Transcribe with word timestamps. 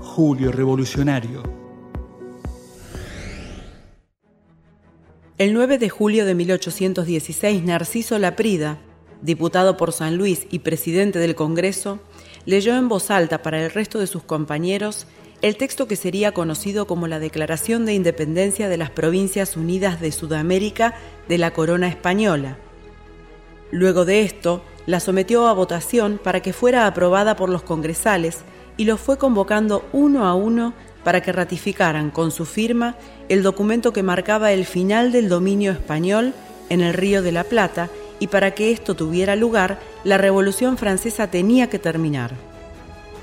Julio 0.00 0.50
Revolucionario. 0.50 1.42
El 5.38 5.52
9 5.52 5.76
de 5.76 5.90
julio 5.90 6.24
de 6.24 6.34
1816, 6.34 7.62
Narciso 7.64 8.18
Laprida, 8.18 8.78
diputado 9.20 9.76
por 9.76 9.92
San 9.92 10.16
Luis 10.16 10.46
y 10.50 10.60
presidente 10.60 11.18
del 11.18 11.34
Congreso, 11.34 11.98
leyó 12.46 12.74
en 12.76 12.88
voz 12.88 13.10
alta 13.10 13.42
para 13.42 13.62
el 13.62 13.70
resto 13.70 13.98
de 13.98 14.06
sus 14.06 14.22
compañeros 14.22 15.06
el 15.42 15.56
texto 15.56 15.86
que 15.86 15.96
sería 15.96 16.32
conocido 16.32 16.86
como 16.86 17.06
la 17.08 17.18
Declaración 17.18 17.84
de 17.84 17.92
Independencia 17.92 18.70
de 18.70 18.78
las 18.78 18.90
Provincias 18.90 19.56
Unidas 19.56 20.00
de 20.00 20.12
Sudamérica 20.12 20.94
de 21.28 21.36
la 21.36 21.52
Corona 21.52 21.88
Española. 21.88 22.56
Luego 23.70 24.06
de 24.06 24.22
esto, 24.22 24.62
la 24.86 25.00
sometió 25.00 25.48
a 25.48 25.52
votación 25.52 26.18
para 26.22 26.40
que 26.40 26.52
fuera 26.52 26.86
aprobada 26.86 27.36
por 27.36 27.50
los 27.50 27.62
congresales 27.62 28.44
y 28.76 28.84
los 28.84 29.00
fue 29.00 29.18
convocando 29.18 29.84
uno 29.92 30.26
a 30.26 30.34
uno 30.34 30.74
para 31.04 31.20
que 31.22 31.32
ratificaran 31.32 32.10
con 32.10 32.30
su 32.30 32.44
firma 32.44 32.96
el 33.28 33.42
documento 33.42 33.92
que 33.92 34.02
marcaba 34.02 34.52
el 34.52 34.64
final 34.64 35.12
del 35.12 35.28
dominio 35.28 35.72
español 35.72 36.34
en 36.68 36.80
el 36.80 36.94
Río 36.94 37.22
de 37.22 37.32
la 37.32 37.44
Plata 37.44 37.88
y 38.18 38.28
para 38.28 38.52
que 38.52 38.72
esto 38.72 38.94
tuviera 38.94 39.36
lugar, 39.36 39.78
la 40.04 40.18
Revolución 40.18 40.78
Francesa 40.78 41.30
tenía 41.30 41.68
que 41.68 41.78
terminar. 41.78 42.32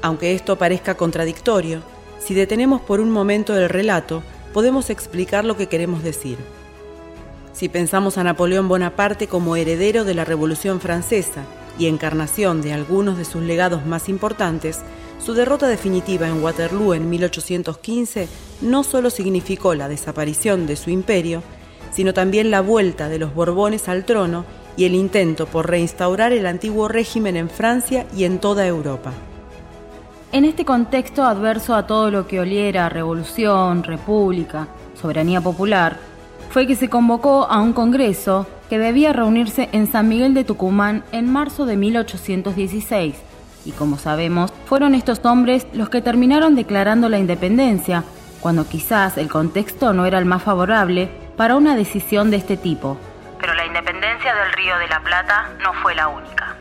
Aunque 0.00 0.34
esto 0.34 0.56
parezca 0.56 0.96
contradictorio, 0.96 1.82
si 2.18 2.34
detenemos 2.34 2.80
por 2.80 3.00
un 3.00 3.10
momento 3.10 3.56
el 3.56 3.68
relato, 3.68 4.22
podemos 4.52 4.90
explicar 4.90 5.44
lo 5.44 5.56
que 5.56 5.66
queremos 5.66 6.02
decir. 6.02 6.38
Si 7.52 7.68
pensamos 7.68 8.18
a 8.18 8.24
Napoleón 8.24 8.68
Bonaparte 8.68 9.26
como 9.26 9.56
heredero 9.56 10.04
de 10.04 10.14
la 10.14 10.24
Revolución 10.24 10.80
Francesa 10.80 11.42
y 11.78 11.86
encarnación 11.86 12.60
de 12.60 12.72
algunos 12.72 13.16
de 13.16 13.24
sus 13.24 13.42
legados 13.42 13.86
más 13.86 14.08
importantes, 14.08 14.80
su 15.18 15.34
derrota 15.34 15.68
definitiva 15.68 16.28
en 16.28 16.42
Waterloo 16.42 16.94
en 16.94 17.08
1815 17.08 18.28
no 18.62 18.84
solo 18.84 19.10
significó 19.10 19.74
la 19.74 19.88
desaparición 19.88 20.66
de 20.66 20.76
su 20.76 20.90
imperio, 20.90 21.42
sino 21.90 22.14
también 22.14 22.50
la 22.50 22.60
vuelta 22.60 23.08
de 23.08 23.18
los 23.18 23.34
Borbones 23.34 23.88
al 23.88 24.04
trono 24.04 24.44
y 24.76 24.84
el 24.84 24.94
intento 24.94 25.46
por 25.46 25.68
reinstaurar 25.68 26.32
el 26.32 26.46
antiguo 26.46 26.88
régimen 26.88 27.36
en 27.36 27.50
Francia 27.50 28.06
y 28.16 28.24
en 28.24 28.38
toda 28.38 28.66
Europa. 28.66 29.12
En 30.30 30.44
este 30.44 30.64
contexto 30.64 31.24
adverso 31.24 31.74
a 31.74 31.86
todo 31.86 32.10
lo 32.10 32.26
que 32.28 32.38
oliera 32.38 32.88
revolución, 32.88 33.82
república, 33.82 34.68
soberanía 35.00 35.40
popular, 35.40 35.98
fue 36.50 36.66
que 36.66 36.76
se 36.76 36.88
convocó 36.88 37.44
a 37.44 37.60
un 37.60 37.72
congreso 37.72 38.46
que 38.68 38.78
debía 38.78 39.12
reunirse 39.12 39.68
en 39.72 39.86
San 39.86 40.08
Miguel 40.08 40.34
de 40.34 40.44
Tucumán 40.44 41.04
en 41.12 41.30
marzo 41.30 41.66
de 41.66 41.76
1816 41.76 43.28
y 43.68 43.72
como 43.72 43.98
sabemos, 43.98 44.50
fueron 44.64 44.94
estos 44.94 45.22
hombres 45.24 45.66
los 45.74 45.90
que 45.90 46.00
terminaron 46.00 46.54
declarando 46.54 47.10
la 47.10 47.18
independencia, 47.18 48.02
cuando 48.40 48.66
quizás 48.66 49.18
el 49.18 49.28
contexto 49.28 49.92
no 49.92 50.06
era 50.06 50.18
el 50.18 50.24
más 50.24 50.42
favorable 50.42 51.10
para 51.36 51.56
una 51.56 51.76
decisión 51.76 52.30
de 52.30 52.38
este 52.38 52.56
tipo. 52.56 52.96
Pero 53.38 53.54
la 53.54 53.66
independencia 53.66 54.34
del 54.34 54.52
Río 54.54 54.78
de 54.78 54.88
la 54.88 55.00
Plata 55.00 55.50
no 55.62 55.74
fue 55.74 55.94
la 55.94 56.08
única. 56.08 56.56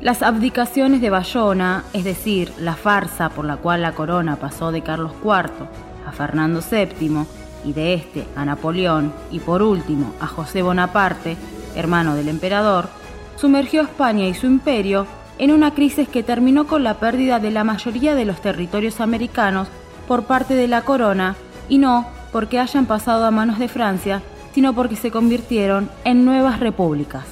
Las 0.00 0.22
abdicaciones 0.22 1.00
de 1.00 1.10
Bayona, 1.10 1.84
es 1.92 2.02
decir, 2.02 2.52
la 2.58 2.74
farsa 2.74 3.28
por 3.30 3.44
la 3.44 3.56
cual 3.56 3.82
la 3.82 3.92
corona 3.92 4.36
pasó 4.36 4.72
de 4.72 4.82
Carlos 4.82 5.12
IV 5.22 5.68
a 6.06 6.12
Fernando 6.12 6.60
VII 6.60 7.24
y 7.64 7.72
de 7.72 7.94
este 7.94 8.24
a 8.36 8.44
Napoleón 8.44 9.12
y 9.30 9.40
por 9.40 9.62
último 9.62 10.14
a 10.20 10.26
José 10.26 10.62
Bonaparte, 10.62 11.36
hermano 11.74 12.14
del 12.14 12.28
emperador, 12.28 12.88
sumergió 13.36 13.82
España 13.82 14.26
y 14.26 14.34
su 14.34 14.46
imperio 14.46 15.06
en 15.38 15.52
una 15.52 15.74
crisis 15.74 16.08
que 16.08 16.22
terminó 16.22 16.66
con 16.66 16.82
la 16.82 16.94
pérdida 16.94 17.38
de 17.38 17.50
la 17.50 17.64
mayoría 17.64 18.14
de 18.14 18.24
los 18.24 18.40
territorios 18.40 19.00
americanos 19.00 19.68
por 20.08 20.24
parte 20.24 20.54
de 20.54 20.68
la 20.68 20.82
corona 20.82 21.36
y 21.68 21.78
no 21.78 22.06
porque 22.32 22.58
hayan 22.58 22.86
pasado 22.86 23.24
a 23.24 23.30
manos 23.30 23.58
de 23.58 23.68
Francia, 23.68 24.22
sino 24.54 24.74
porque 24.74 24.96
se 24.96 25.10
convirtieron 25.10 25.90
en 26.04 26.24
nuevas 26.24 26.60
repúblicas. 26.60 27.24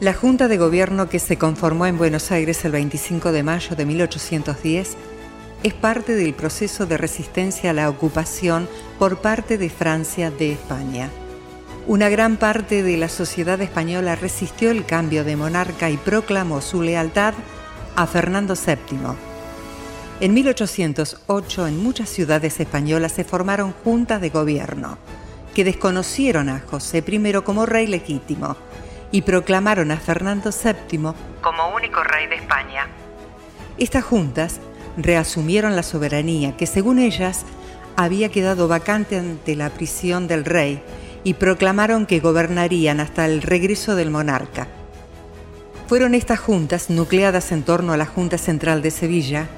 La 0.00 0.14
Junta 0.14 0.46
de 0.46 0.58
Gobierno 0.58 1.08
que 1.08 1.18
se 1.18 1.38
conformó 1.38 1.86
en 1.86 1.98
Buenos 1.98 2.30
Aires 2.30 2.64
el 2.64 2.72
25 2.72 3.32
de 3.32 3.42
mayo 3.42 3.74
de 3.74 3.84
1810 3.84 4.96
es 5.62 5.74
parte 5.74 6.14
del 6.14 6.34
proceso 6.34 6.86
de 6.86 6.96
resistencia 6.96 7.70
a 7.70 7.74
la 7.74 7.88
ocupación 7.88 8.68
por 8.98 9.18
parte 9.18 9.58
de 9.58 9.70
Francia 9.70 10.30
de 10.30 10.52
España. 10.52 11.10
Una 11.86 12.08
gran 12.08 12.36
parte 12.36 12.82
de 12.82 12.96
la 12.96 13.08
sociedad 13.08 13.60
española 13.60 14.14
resistió 14.14 14.70
el 14.70 14.84
cambio 14.84 15.24
de 15.24 15.36
monarca 15.36 15.90
y 15.90 15.96
proclamó 15.96 16.60
su 16.60 16.82
lealtad 16.82 17.34
a 17.96 18.06
Fernando 18.06 18.54
VII. 18.54 18.98
En 20.20 20.34
1808 20.34 21.66
en 21.66 21.82
muchas 21.82 22.08
ciudades 22.08 22.60
españolas 22.60 23.12
se 23.12 23.24
formaron 23.24 23.72
juntas 23.84 24.20
de 24.20 24.30
gobierno 24.30 24.98
que 25.54 25.64
desconocieron 25.64 26.48
a 26.48 26.60
José 26.60 27.02
I 27.06 27.32
como 27.42 27.66
rey 27.66 27.86
legítimo 27.86 28.56
y 29.10 29.22
proclamaron 29.22 29.90
a 29.90 29.96
Fernando 29.96 30.50
VII 30.50 31.12
como 31.40 31.74
único 31.74 32.04
rey 32.04 32.26
de 32.26 32.36
España. 32.36 32.86
Estas 33.78 34.04
juntas 34.04 34.60
reasumieron 34.98 35.76
la 35.76 35.82
soberanía 35.82 36.56
que 36.56 36.66
según 36.66 36.98
ellas 36.98 37.44
había 37.96 38.28
quedado 38.28 38.68
vacante 38.68 39.16
ante 39.16 39.56
la 39.56 39.70
prisión 39.70 40.28
del 40.28 40.44
rey 40.44 40.82
y 41.24 41.34
proclamaron 41.34 42.06
que 42.06 42.20
gobernarían 42.20 43.00
hasta 43.00 43.26
el 43.26 43.42
regreso 43.42 43.96
del 43.96 44.10
monarca. 44.10 44.68
Fueron 45.88 46.14
estas 46.14 46.38
juntas, 46.38 46.90
nucleadas 46.90 47.50
en 47.50 47.62
torno 47.62 47.92
a 47.92 47.96
la 47.96 48.06
Junta 48.06 48.38
Central 48.38 48.82
de 48.82 48.90
Sevilla, 48.90 49.48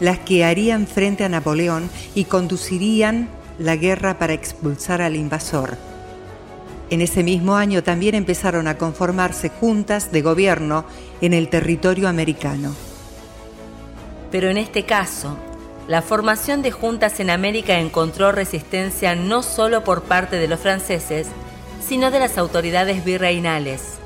las 0.00 0.18
que 0.18 0.44
harían 0.44 0.86
frente 0.86 1.24
a 1.24 1.28
Napoleón 1.28 1.88
y 2.14 2.24
conducirían 2.24 3.28
la 3.58 3.76
guerra 3.76 4.18
para 4.18 4.32
expulsar 4.32 5.00
al 5.00 5.16
invasor. 5.16 5.76
En 6.90 7.00
ese 7.00 7.22
mismo 7.22 7.56
año 7.56 7.82
también 7.82 8.14
empezaron 8.14 8.68
a 8.68 8.78
conformarse 8.78 9.48
juntas 9.48 10.12
de 10.12 10.22
gobierno 10.22 10.84
en 11.20 11.34
el 11.34 11.48
territorio 11.48 12.08
americano. 12.08 12.74
Pero 14.30 14.50
en 14.50 14.58
este 14.58 14.84
caso, 14.84 15.36
la 15.88 16.02
formación 16.02 16.62
de 16.62 16.72
juntas 16.72 17.20
en 17.20 17.30
América 17.30 17.78
encontró 17.78 18.32
resistencia 18.32 19.14
no 19.14 19.42
solo 19.42 19.84
por 19.84 20.02
parte 20.02 20.36
de 20.36 20.48
los 20.48 20.58
franceses, 20.58 21.28
sino 21.80 22.10
de 22.10 22.18
las 22.18 22.36
autoridades 22.38 23.04
virreinales, 23.04 23.98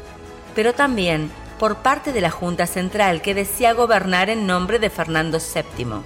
pero 0.55 0.75
también 0.75 1.31
por 1.59 1.77
parte 1.77 2.13
de 2.13 2.21
la 2.21 2.31
Junta 2.31 2.67
Central 2.67 3.23
que 3.23 3.35
decía 3.35 3.73
gobernar 3.73 4.29
en 4.29 4.47
nombre 4.47 4.79
de 4.79 4.91
Fernando 4.91 5.39
VII. 5.39 6.03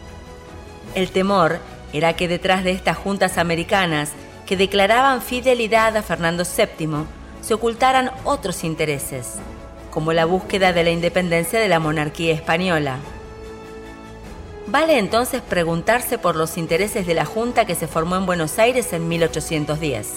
El 0.94 1.10
temor 1.10 1.58
era 1.92 2.14
que 2.14 2.28
detrás 2.28 2.62
de 2.64 2.70
estas 2.72 2.96
juntas 2.96 3.38
americanas 3.38 4.12
que 4.46 4.56
declaraban 4.56 5.22
fidelidad 5.22 5.96
a 5.96 6.02
Fernando 6.02 6.44
VII 6.44 7.06
se 7.40 7.54
ocultaran 7.54 8.10
otros 8.24 8.64
intereses, 8.64 9.34
como 9.90 10.12
la 10.12 10.24
búsqueda 10.24 10.72
de 10.72 10.84
la 10.84 10.90
independencia 10.90 11.60
de 11.60 11.68
la 11.68 11.80
monarquía 11.80 12.34
española. 12.34 12.98
Vale 14.66 14.98
entonces 14.98 15.42
preguntarse 15.42 16.16
por 16.16 16.36
los 16.36 16.56
intereses 16.56 17.06
de 17.06 17.14
la 17.14 17.26
Junta 17.26 17.66
que 17.66 17.74
se 17.74 17.86
formó 17.86 18.16
en 18.16 18.24
Buenos 18.24 18.58
Aires 18.58 18.92
en 18.94 19.08
1810. 19.08 20.08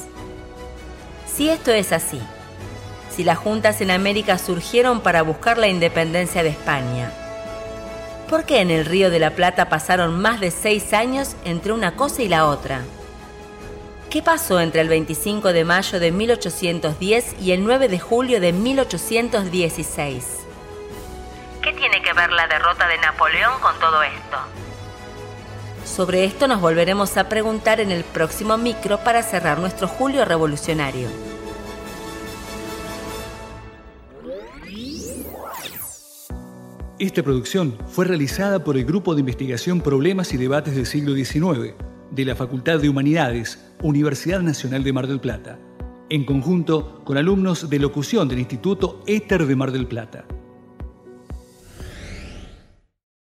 Si 1.27 1.49
esto 1.49 1.71
es 1.71 1.91
así, 1.91 2.21
si 3.13 3.25
las 3.25 3.37
juntas 3.37 3.81
en 3.81 3.91
América 3.91 4.37
surgieron 4.37 5.01
para 5.01 5.21
buscar 5.21 5.57
la 5.57 5.67
independencia 5.67 6.43
de 6.43 6.49
España, 6.49 7.11
¿por 8.29 8.45
qué 8.45 8.61
en 8.61 8.71
el 8.71 8.85
Río 8.85 9.09
de 9.09 9.19
la 9.19 9.31
Plata 9.31 9.67
pasaron 9.67 10.17
más 10.19 10.39
de 10.39 10.51
seis 10.51 10.93
años 10.93 11.35
entre 11.43 11.73
una 11.73 11.95
cosa 11.95 12.21
y 12.21 12.29
la 12.29 12.47
otra? 12.47 12.83
¿Qué 14.09 14.21
pasó 14.21 14.61
entre 14.61 14.79
el 14.79 14.87
25 14.87 15.51
de 15.51 15.65
mayo 15.65 15.99
de 15.99 16.11
1810 16.13 17.35
y 17.41 17.51
el 17.51 17.65
9 17.65 17.89
de 17.89 17.99
julio 17.99 18.39
de 18.39 18.53
1816? 18.53 20.46
¿Qué 22.17 22.23
tiene 22.23 22.29
que 22.29 22.29
ver 22.29 22.31
la 22.31 22.47
derrota 22.47 22.87
de 22.87 22.97
Napoleón 22.97 23.59
con 23.61 23.79
todo 23.79 24.01
esto? 24.01 24.37
Sobre 25.85 26.25
esto 26.25 26.47
nos 26.47 26.59
volveremos 26.59 27.15
a 27.15 27.29
preguntar 27.29 27.79
en 27.79 27.91
el 27.91 28.03
próximo 28.03 28.57
micro 28.57 28.97
para 28.99 29.21
cerrar 29.21 29.59
nuestro 29.59 29.87
julio 29.87 30.25
revolucionario. 30.25 31.09
Esta 36.97 37.21
producción 37.21 37.77
fue 37.87 38.05
realizada 38.05 38.63
por 38.63 38.77
el 38.77 38.85
Grupo 38.85 39.13
de 39.13 39.19
Investigación 39.19 39.81
Problemas 39.81 40.33
y 40.33 40.37
Debates 40.37 40.75
del 40.75 40.87
Siglo 40.87 41.13
XIX 41.13 41.75
de 42.09 42.25
la 42.25 42.35
Facultad 42.35 42.79
de 42.79 42.89
Humanidades, 42.89 43.63
Universidad 43.83 44.39
Nacional 44.39 44.83
de 44.83 44.93
Mar 44.93 45.05
del 45.05 45.19
Plata, 45.19 45.59
en 46.09 46.25
conjunto 46.25 47.03
con 47.05 47.17
alumnos 47.17 47.69
de 47.69 47.77
locución 47.77 48.27
del 48.27 48.39
Instituto 48.39 49.03
Éter 49.05 49.45
de 49.45 49.55
Mar 49.55 49.71
del 49.71 49.85
Plata. 49.85 50.25